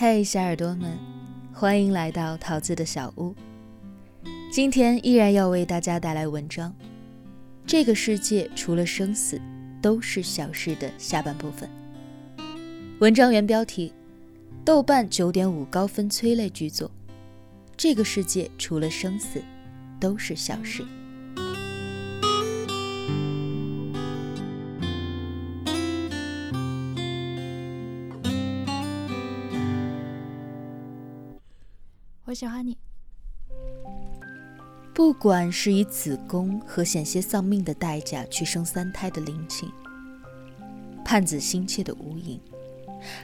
[0.00, 0.96] 嘿，小耳朵们，
[1.52, 3.34] 欢迎来到桃子的小屋。
[4.48, 6.72] 今天依然要为大家带来文章。
[7.66, 9.40] 这个世界除了生死，
[9.82, 11.68] 都是小事的下半部分。
[13.00, 13.92] 文章原标题：
[14.64, 16.88] 豆瓣九点五高分催泪剧作。
[17.76, 19.42] 这个世界除了生死，
[19.98, 20.84] 都是小事。
[32.38, 32.78] 喜欢你。
[34.94, 39.68] 不管是以子宫和险些丧命的代价去生三胎的林晴，
[41.04, 42.40] 盼子心切的吴影，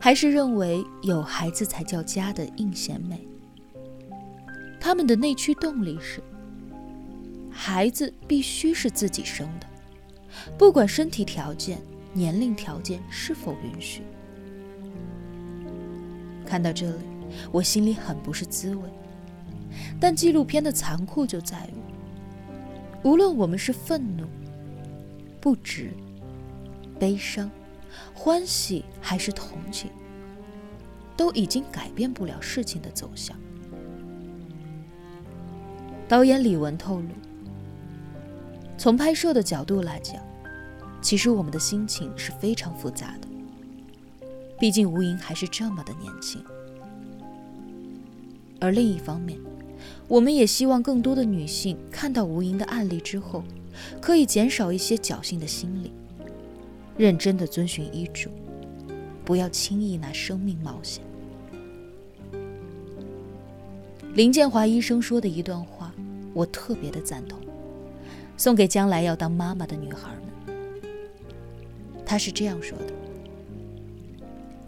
[0.00, 3.20] 还是认为有孩子才叫家的应贤美，
[4.80, 6.22] 他们的内驱动力是：
[7.50, 9.66] 孩子必须是自己生的，
[10.56, 11.78] 不管身体条件、
[12.14, 14.00] 年龄条件是否允许。
[16.46, 17.02] 看到这里。
[17.50, 18.82] 我心里很不是滋味，
[20.00, 21.74] 但纪录片的残酷就在于，
[23.02, 24.24] 无论我们是愤怒、
[25.40, 25.90] 不值、
[26.98, 27.50] 悲伤、
[28.14, 29.90] 欢喜还是同情，
[31.16, 33.36] 都已经改变不了事情的走向。
[36.08, 37.08] 导演李文透露，
[38.76, 40.22] 从拍摄的角度来讲，
[41.00, 43.28] 其实我们的心情是非常复杂的，
[44.58, 46.44] 毕竟吴莹还是这么的年轻。
[48.60, 49.38] 而另一方面，
[50.08, 53.42] 我们也希望更多的女性看到吴莹的案例之后，
[54.00, 55.92] 可以减少一些侥幸的心理，
[56.96, 58.30] 认真的遵循医嘱，
[59.24, 61.02] 不要轻易拿生命冒险。
[64.14, 65.92] 林建华医生说的一段话，
[66.34, 67.38] 我特别的赞同，
[68.36, 70.54] 送给将来要当妈妈的女孩们。
[72.04, 72.92] 他是这样说的。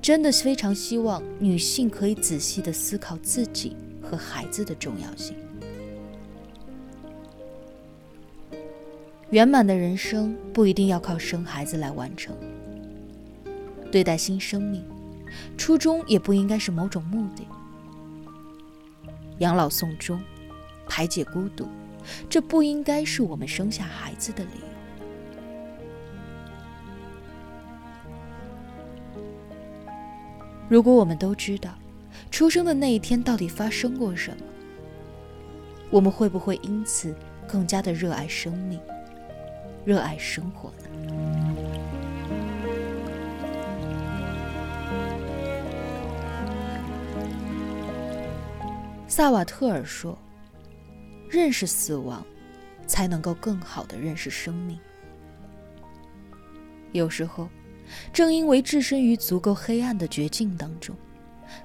[0.00, 5.36] 真的非常希望女性可以仔细的思考自己和孩子的重要性。
[9.30, 12.36] 圆满的人生不一定要靠生孩子来完成。
[13.90, 14.84] 对待新生命，
[15.56, 17.44] 初衷也不应该是某种目的。
[19.38, 20.20] 养老送终，
[20.86, 21.66] 排解孤独，
[22.28, 24.66] 这不应该是我们生下孩子的理由。
[30.68, 31.70] 如果我们都知道
[32.34, 34.38] 出生的那一天到底发生过什么，
[35.88, 37.14] 我们会不会因此
[37.46, 38.80] 更加的热爱生命、
[39.84, 40.86] 热爱生活呢？
[49.06, 50.18] 萨瓦特尔说
[51.30, 52.26] ：“认识死亡，
[52.84, 54.76] 才能够更好的认识生命。”
[56.90, 57.48] 有时候。
[58.14, 60.96] 正因为置身于足够黑暗的绝境当中，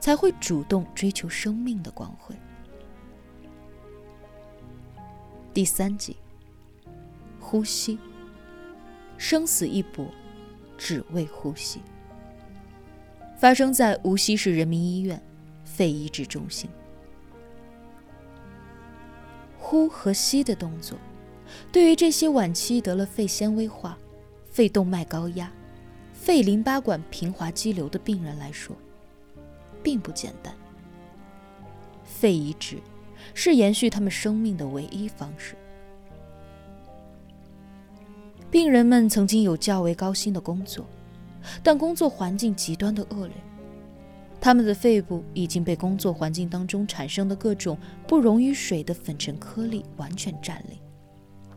[0.00, 2.34] 才会主动追求生命的光辉。
[5.52, 6.16] 第三集，
[7.40, 7.98] 呼吸，
[9.16, 10.06] 生死一搏，
[10.76, 11.80] 只为呼吸。
[13.36, 15.22] 发生在无锡市人民医院
[15.64, 16.68] 肺移植中心。
[19.58, 20.96] 呼和吸的动作，
[21.72, 23.98] 对于这些晚期得了肺纤维化、
[24.50, 25.50] 肺动脉高压。
[26.12, 28.76] 肺淋巴管平滑肌瘤的病人来说，
[29.86, 30.52] 并不简单。
[32.02, 32.78] 肺移植
[33.34, 35.54] 是延续他们生命的唯一方式。
[38.50, 40.84] 病人们曾经有较为高薪的工作，
[41.62, 43.36] 但工作环境极端的恶劣，
[44.40, 50.80] 他们的肺部已经被工作环境当中产生的各种不溶于水的粉尘颗粒完全占领，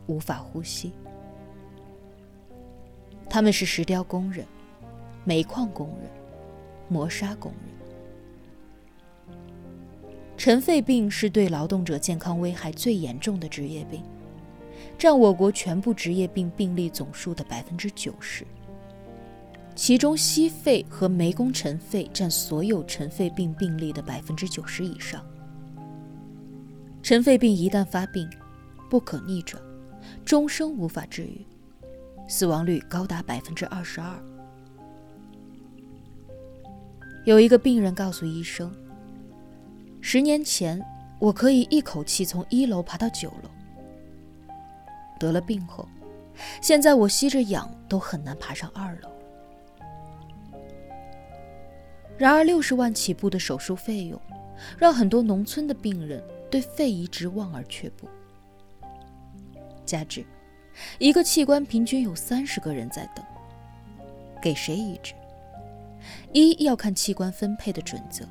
[0.06, 0.92] 无法呼吸。
[3.28, 4.46] 他们是石雕工人。
[5.22, 6.10] 煤矿工人、
[6.88, 7.79] 磨砂工人，
[10.40, 14.02] 尘肺病是对劳动者健康危害最严重的职业病，
[14.96, 18.46] 占我国全部职业病病例总数的百分之九十。
[19.74, 25.22] 其中，吸肺和煤工尘肺占所有尘肺病病例的百分之九十以上。
[27.02, 28.26] 尘肺病一旦发病，
[28.88, 29.62] 不可逆转，
[30.24, 31.44] 终生无法治愈，
[32.26, 34.18] 死亡率高达百分之二十二。
[37.26, 38.72] 有一个病人告诉医生
[40.12, 40.84] ：“十年前，
[41.20, 43.50] 我可以一口气从一楼爬到九楼。
[45.20, 45.88] 得了病后，
[46.60, 49.08] 现在我吸着氧都很难爬上二楼。
[52.18, 54.20] 然而，六十万起步的手术费用，
[54.76, 56.20] 让很多农村的病人
[56.50, 58.08] 对肺移植望而却步。
[59.86, 60.26] 加之，
[60.98, 63.24] 一个器官平均有三十个人在等，
[64.42, 65.14] 给谁移植？
[66.32, 68.24] 一要看器官分配的准则，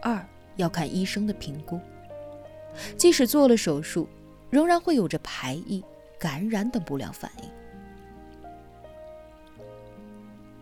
[0.00, 0.26] 二
[0.56, 1.80] 要看医生的评估。
[2.96, 4.08] 即使做了手术，
[4.50, 5.84] 仍然会有着排异、
[6.18, 7.48] 感染等不良反应。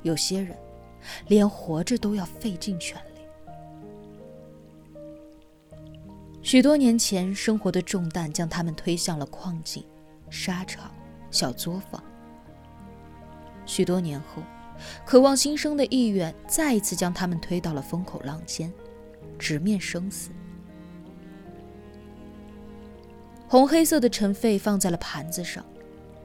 [0.02, 0.56] 有些人
[1.28, 3.20] 连活着都要费尽全力。
[6.42, 9.84] 许多年前，生活的重担将他们推向了矿井、
[10.28, 10.90] 沙场、
[11.30, 12.02] 小作坊。
[13.64, 14.42] 许多年后，
[15.06, 18.72] 渴望新生的意愿再一次将他们推到了风口浪尖，
[19.42, 20.30] 直面生死。
[23.48, 25.64] 红黑色的尘肺放在了盘子上，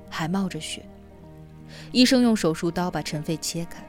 [0.10, 0.86] 还冒着血。
[1.92, 3.84] 医生用手术刀把尘肺切开，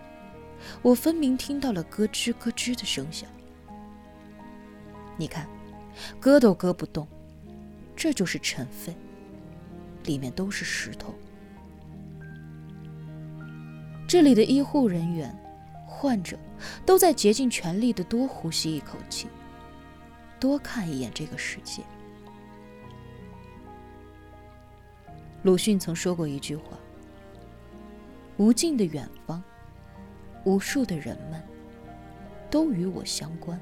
[0.80, 3.28] 我分明听到了咯吱咯吱的声响。
[5.18, 5.46] 你看。
[6.20, 7.08] 割都割不动，
[7.96, 8.96] 这就是尘肺，
[10.04, 11.12] 里面都是石头。
[14.06, 15.36] 这里的医护人员、
[16.00, 16.38] 患者
[16.86, 19.26] 都在竭尽全力的多呼吸一口气，
[20.38, 21.82] 多看一眼这个世界。
[25.42, 26.78] 鲁迅曾说过一句话
[28.38, 29.42] ：“无尽的远方，
[30.44, 31.42] 无数的人们，
[32.48, 33.60] 都与我相关。”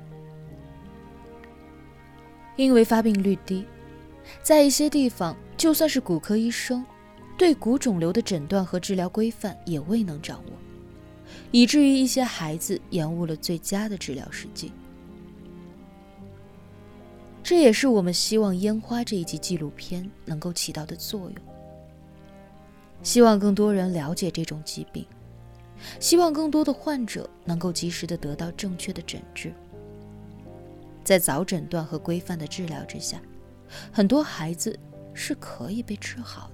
[2.57, 3.65] 因为发病率低，
[4.43, 6.85] 在一些地方，就算是骨科医生，
[7.39, 10.53] 对骨肿瘤的诊断和治疗规范也未能掌握，
[11.51, 14.73] 以至于一些孩子延误了最佳的治疗时机。
[17.43, 21.35] 这也是我们希望《烟花》这一集纪录片能够起到的作用。
[23.03, 25.07] 希望更多人了解这种疾病，
[26.01, 29.53] 希望更多的患者能够及时的得到正确的诊治。
[31.05, 33.23] 在早诊断和规范的治疗之下，
[33.93, 34.77] 很多孩子
[35.15, 36.51] 是可以被治好。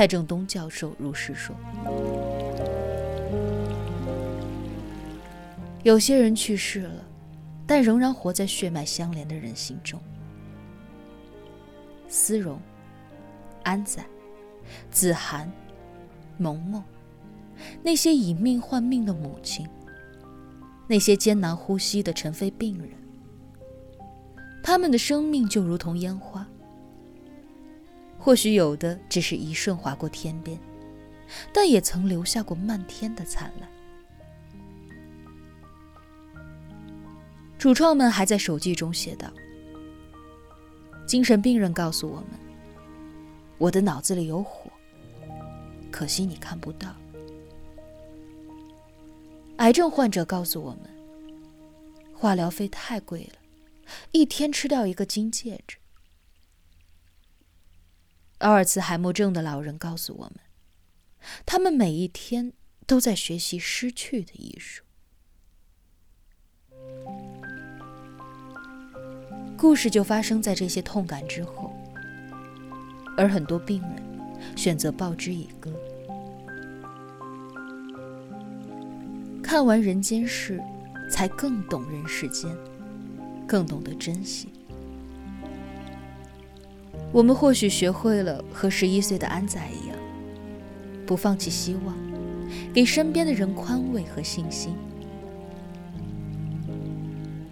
[0.00, 1.54] 蔡正东教授如是说。
[5.82, 7.04] 有些人去世了，
[7.66, 10.00] 但仍然活在血脉相连的人心中。
[12.08, 12.58] 思荣、
[13.62, 14.02] 安仔、
[14.90, 15.52] 子涵、
[16.38, 16.82] 萌萌，
[17.82, 19.68] 那些以命换命的母亲。
[20.88, 22.88] 那些艰难呼吸的尘肺病人，
[24.62, 26.48] 他们的生命就如同烟花，
[28.20, 30.58] 或许有的只是一瞬划过天边，
[31.52, 33.68] 但也曾留下过漫天的灿烂。
[37.58, 39.30] 主创们还在手记中写道
[41.06, 42.26] ：“精神病人告诉我们，
[43.56, 44.70] 我的脑子里有火，
[45.90, 46.94] 可惜你看不到。”
[49.56, 50.80] 癌症患者告诉我们，
[52.14, 53.38] 化疗费太贵了，
[54.12, 55.76] 一天吃掉一个金戒指。
[58.40, 60.34] 阿尔茨海默症的老人告诉我们，
[61.44, 62.54] 他们每一天
[62.86, 64.82] 都在学习失去的艺术。
[69.58, 71.70] 故事就发生在这些痛感之后，
[73.14, 75.70] 而很多病人选择报之以歌。
[79.42, 80.62] 看完人间事，
[81.10, 82.50] 才更懂人世间，
[83.46, 84.48] 更懂得珍惜。
[87.12, 89.96] 我们或许学会了和十一岁的安仔一样，
[91.04, 91.94] 不放弃希望，
[92.72, 94.72] 给身边的人宽慰和信心；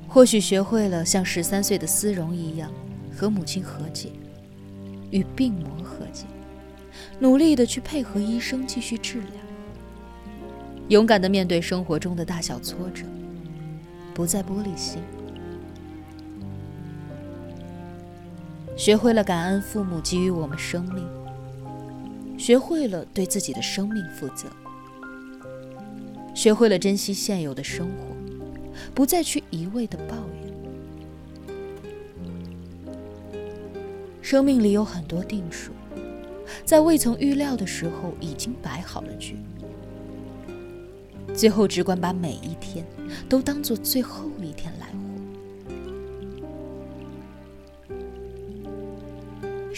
[0.07, 2.71] 或许学会了像十三岁的思荣一样，
[3.12, 4.11] 和母亲和解，
[5.11, 6.25] 与病魔和解，
[7.19, 9.31] 努力的去配合医生继续治疗。
[10.88, 13.05] 勇敢的面对生活中的大小挫折，
[14.15, 15.03] 不再玻璃心，
[18.78, 21.04] 学会了感恩父母给予我们生命，
[22.38, 24.49] 学会了对自己的生命负责，
[26.32, 28.14] 学会了珍惜现有的生活，
[28.94, 30.49] 不再去一味的抱怨。
[34.23, 35.73] 生命里有很多定数，
[36.64, 39.37] 在未曾预料的时候已经摆好了局。
[41.35, 42.87] 最后，只管把每一天
[43.28, 44.77] 都当做最后一天来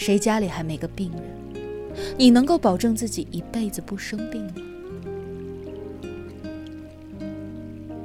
[0.01, 1.21] 谁家里还没个病人？
[2.17, 4.53] 你能够保证自己一辈子不生病吗？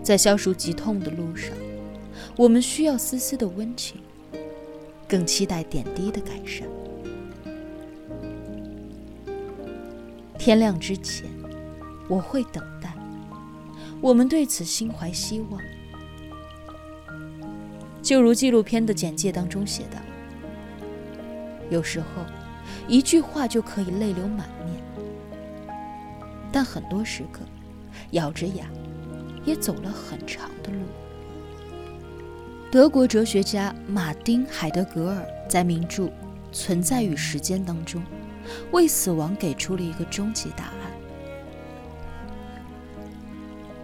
[0.02, 1.56] 在消除疾痛的路上，
[2.36, 3.98] 我们需要丝丝的温情，
[5.08, 6.68] 更期待点滴的改善。
[10.36, 11.24] 天亮之前，
[12.10, 12.94] 我会等待。
[14.02, 15.58] 我们对此心怀希望，
[18.02, 19.98] 就如纪录片的简介当中写道
[21.70, 22.06] ：“有时候，
[22.86, 24.76] 一句话就可以泪流满面，
[26.52, 27.40] 但很多时刻，
[28.12, 28.66] 咬着牙，
[29.44, 30.78] 也走了很长的路。
[32.70, 36.04] 德国哲学家马丁·海德格尔在名著
[36.52, 38.02] 《存在与时间》当中，
[38.72, 40.72] 为死亡给出了一个终极答案：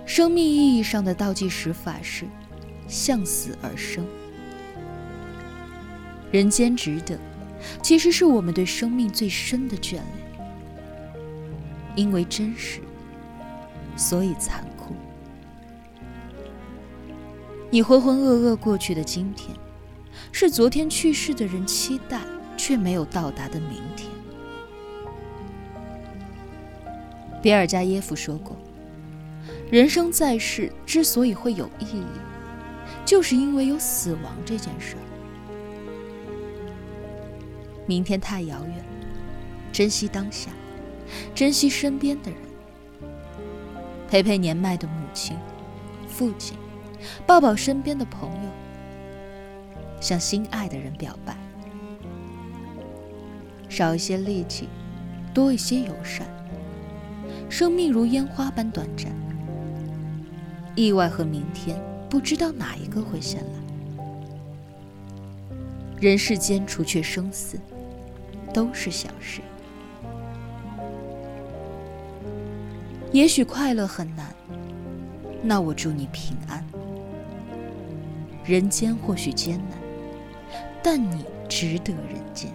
[0.04, 2.26] 生命意义上的倒计时法是
[2.86, 4.04] 向死而生。
[6.30, 7.18] 人间值得，
[7.82, 10.04] 其实是我们对生命最深的眷恋，
[11.94, 12.80] 因为真实，
[13.96, 14.94] 所以残酷。
[17.70, 19.56] 你浑浑噩噩过去的今天，
[20.30, 22.20] 是昨天去世的人期待
[22.56, 24.10] 却没有到达的明天。
[27.42, 28.56] 比尔加耶夫说过
[29.70, 32.04] ：“人生在世之所以会有意义，
[33.04, 35.02] 就是因为有死亡这件事儿。”
[37.92, 38.82] 明天太遥远，
[39.70, 40.50] 珍惜当下，
[41.34, 42.40] 珍惜身边的人，
[44.08, 45.36] 陪陪年迈的母亲、
[46.08, 46.56] 父亲，
[47.26, 48.50] 抱抱身边的朋友，
[50.00, 51.36] 向心爱的人表白，
[53.68, 54.70] 少一些戾气，
[55.34, 56.26] 多一些友善。
[57.50, 59.12] 生命如烟花般短暂，
[60.74, 63.52] 意外和明天不知道哪一个会先来。
[66.00, 67.60] 人世间除却生死。
[68.52, 69.40] 都是小事。
[73.12, 74.34] 也许快乐很难，
[75.42, 76.64] 那我祝你平安。
[78.44, 79.78] 人间或许艰难，
[80.82, 82.50] 但你值得人间。